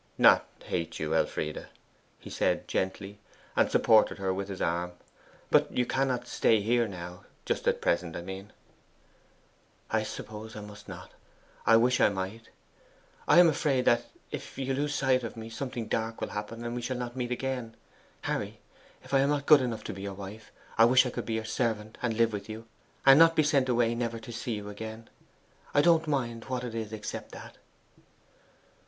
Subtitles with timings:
[0.17, 1.67] 'Not hate you, Elfride,'
[2.17, 3.19] he said gently,
[3.55, 4.93] and supported her with his arm.
[5.51, 8.51] 'But you cannot stay here now just at present, I mean.'
[9.91, 11.11] 'I suppose I must not
[11.67, 12.49] I wish I might.
[13.27, 16.73] I am afraid that if you lose sight of me something dark will happen, and
[16.73, 17.75] we shall not meet again.
[18.21, 18.59] Harry,
[19.03, 21.33] if I am not good enough to be your wife, I wish I could be
[21.35, 22.65] your servant and live with you,
[23.05, 25.11] and not be sent away never to see you again.
[25.75, 27.59] I don't mind what it is except that!